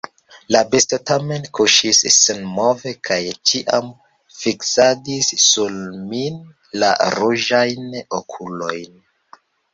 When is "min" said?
6.09-6.41